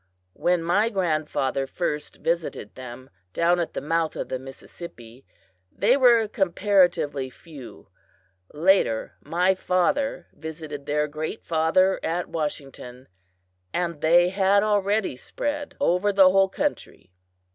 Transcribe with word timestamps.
When 0.33 0.63
my 0.63 0.89
grandfather 0.89 1.67
first 1.67 2.21
visited 2.21 2.73
them, 2.73 3.11
down 3.33 3.59
at 3.59 3.75
the 3.75 3.81
mouth 3.81 4.15
of 4.15 4.29
the 4.29 4.39
Mississippi, 4.39 5.27
they 5.71 5.95
were 5.95 6.27
comparatively 6.27 7.29
few; 7.29 7.89
later 8.51 9.13
my 9.21 9.53
father 9.53 10.25
visited 10.33 10.87
their 10.87 11.07
Great 11.07 11.43
Father 11.43 11.99
at 12.01 12.27
Washington, 12.27 13.09
and 13.73 14.01
they 14.01 14.29
had 14.29 14.63
already 14.63 15.15
spread 15.15 15.77
over 15.79 16.11
the 16.11 16.31
whole 16.31 16.49
country." 16.49 17.13